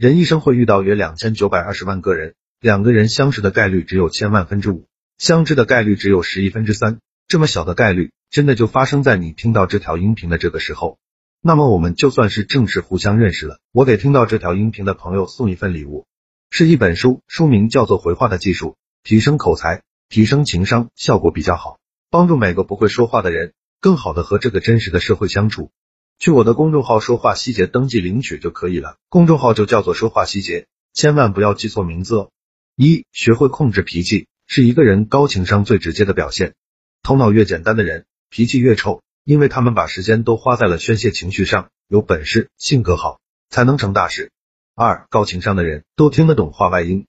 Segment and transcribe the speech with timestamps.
[0.00, 4.86] 人一生会遇到约两千九百二十万个人，两个人相识的概率只有千万分之五，
[5.18, 7.00] 相知的概率只有十亿分之三。
[7.28, 10.98] 这么小的概率，真的就发生在你听到这条音频的这个时候。
[11.42, 13.58] 那么我们就算是正式互相认识了。
[13.72, 16.06] 我给听到这条音频的朋友送一份礼物，
[16.48, 18.68] 是一本书，书名叫做《回话的技术》，
[19.02, 21.78] 提升口才，提升情商，效果比较好，
[22.08, 25.70] 帮助每个不会说话的人更好的和这个真实的社会相处。
[26.20, 32.30] 去我的公众号“说话细节”登记领取就可以了，公众号就叫做“说话细节”，千万不要记错名字哦。
[32.76, 36.52] 一、学会控制脾气，是一个人高情商最直接的表现。
[37.02, 41.70] 头脑越简单的人，脾气越臭，因为他们把时间都花在了宣泄情绪上。
[41.88, 43.18] 有本事，性格好，
[43.48, 44.30] 才能成大事。
[44.74, 47.06] 二、高情商的人都听得懂话外音。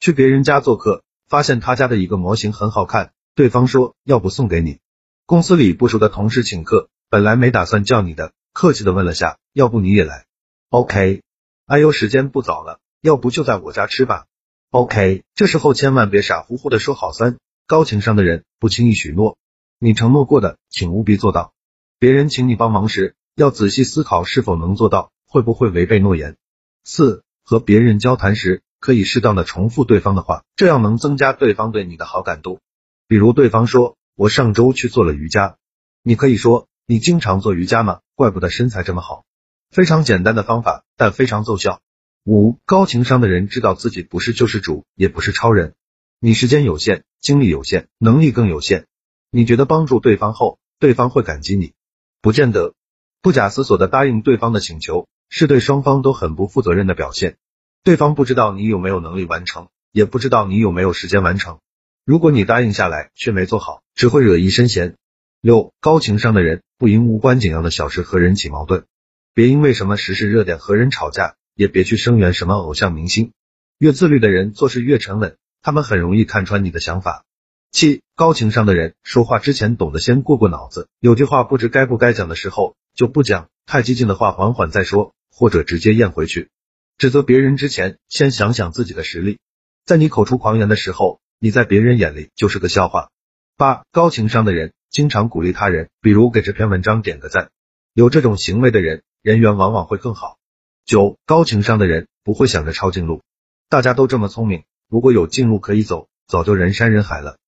[0.00, 4.78] 去别人家做客，发现他家的一个模型很好看，对方说要不送给你。
[5.26, 8.32] 公司里不熟的同事请客，本来没打算叫你的。
[8.54, 10.26] 客气的问了下，要不你也来
[10.70, 11.22] ？OK。
[11.66, 14.26] 哎呦，时间不早了，要不就在我家吃吧
[14.70, 15.24] ？OK。
[15.34, 19.36] 这时候千万别傻乎乎的说好三，高情商的人不轻易许诺，
[19.80, 21.52] 你承诺过的，请务必做到。
[21.98, 26.36] 别人请你帮忙时，要仔细思考是否能做到，会不会违背诺言。
[26.84, 32.60] 四，和别人交谈时，可以适当的重复对方的话，这样能增加对方对你的好感度。
[33.08, 35.56] 比如对方说，我上周去做了瑜伽，
[36.04, 36.68] 你可以说。
[36.86, 38.00] 你经常做瑜伽吗？
[38.14, 39.24] 怪不得身材这么好。
[39.70, 41.80] 非常简单的方法，但非常奏效。
[42.24, 45.74] 五高情商的人知道自己不是救世主，也不是超人。
[46.20, 48.86] 你时间有限，精力有限，能力更有限。
[49.30, 51.72] 你觉得帮助对方后，对方会感激你？
[52.20, 52.74] 不见得。
[53.22, 57.38] 不假思索的答应对方的请求，是对双方都很不负责任的表现。
[57.82, 61.60] 对方不知道你有没有能力完成，也不知道你有没有时间完成。
[62.04, 64.96] 如果你答应下来却没做好，只会惹一身闲。
[65.44, 68.86] 六高情商的人不因无关紧要的小事和人起矛盾，
[69.34, 73.32] 别因为什么时事热点和人吵架，也别去声援什么偶像明星。
[73.76, 77.26] 越自律的人做事越沉稳，他们很容易看穿你的想法。
[77.70, 86.48] 七高情商的人说话之前懂得先过过脑子，有句话不知该不该讲的时候就不讲，太激进的话缓缓再说，或者直接咽回去。
[86.96, 89.38] 指责别人之前先想想自己的实力，
[89.84, 93.10] 在你口出狂言的时候，你在别人眼里就是个笑话。
[93.58, 94.72] 八高情商的人。
[94.94, 97.50] 经常鼓励他人，比如给这篇文章点个赞。
[97.94, 100.38] 有这种行为的人，人缘往往会更好。
[100.84, 103.20] 九，高情商的人不会想着抄近路。
[103.68, 107.38] 大家都这么聪明，如果有近路可以走，早就人山人海了。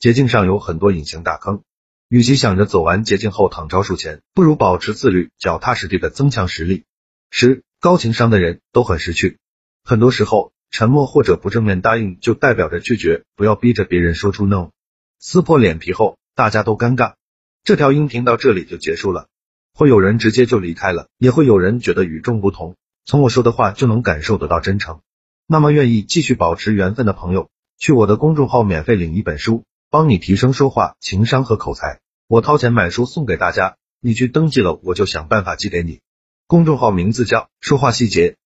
[0.00, 1.62] 捷径上有很多隐形大坑，
[2.08, 6.86] 与其想着走完捷径后躺着数钱，不如保持自律，脚踏实地的增强实力。
[7.30, 9.38] 十，高情商的人都很识趣。
[9.84, 13.22] 很多时候，沉默或者不正面答应，就代表着拒绝。
[13.36, 14.70] 不要逼着别人说出 no，
[15.20, 16.18] 撕破脸皮后。
[16.36, 17.14] 大家都尴尬，
[17.64, 19.28] 这条音频到这里就结束了。
[19.72, 22.76] 会有人直接就离开了，也会有人觉得与众不同。
[23.06, 25.00] 从我说的话就能感受得到真诚。
[25.46, 27.48] 那么愿意继续保持缘分的朋友，
[27.78, 32.00] 去我的公众号免费领一本书，帮你提升说话、情商和口才。
[32.28, 36.00] 我掏钱买书送给大家，你去登记了，我就想办法寄给你。
[36.46, 38.34] 公众号名字叫说话细节，